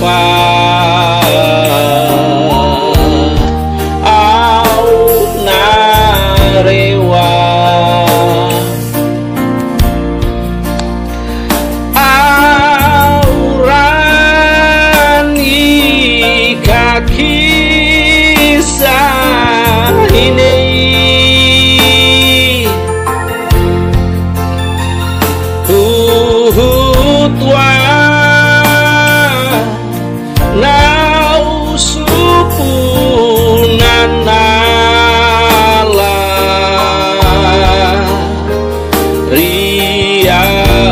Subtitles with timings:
[0.00, 0.39] Wow.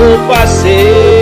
[0.00, 1.19] o passeio.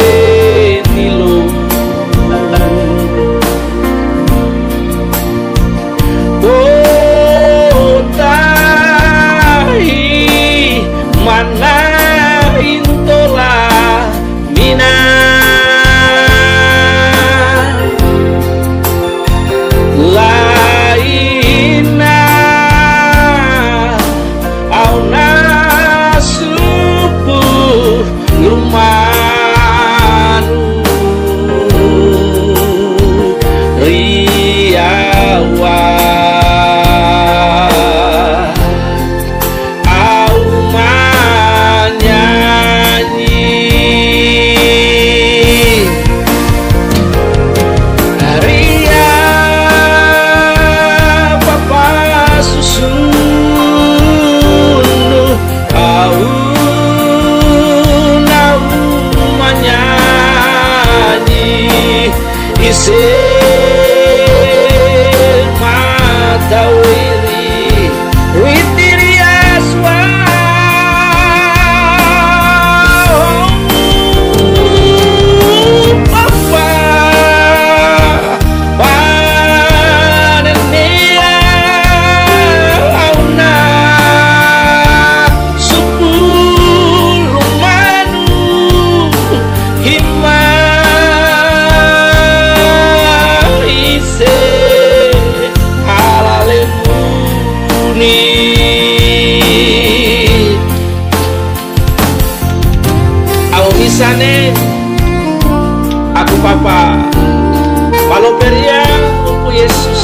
[108.29, 108.85] Loberia
[109.25, 110.01] Tuku Yesus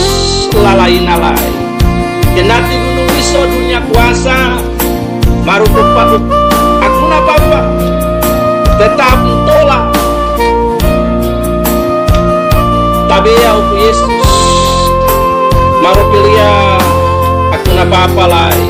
[0.57, 1.45] lalai nalai.
[2.33, 4.57] Genati gunung iso dunia kuasa.
[5.45, 6.25] Maru kupat
[6.81, 7.61] Aku na bapa
[8.81, 9.93] Tetap tolak.
[13.13, 14.13] Tapi ya Tuku Yesus
[15.85, 16.81] Maru pilih ya.
[17.53, 18.61] aku na apa lai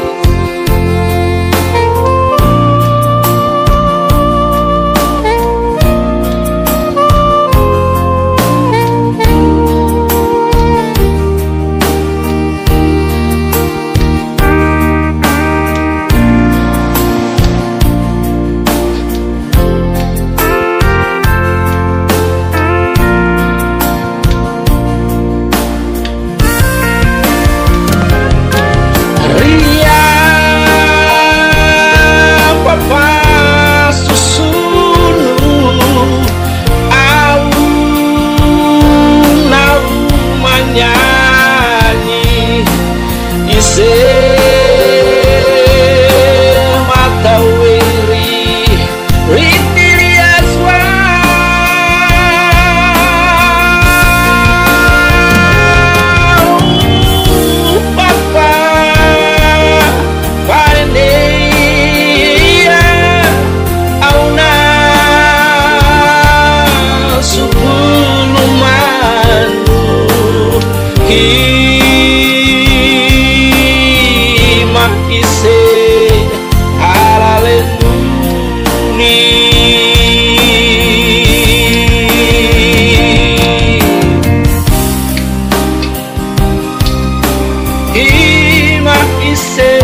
[87.94, 88.94] ima
[89.32, 89.81] i se,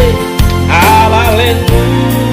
[0.69, 2.30] aleluia.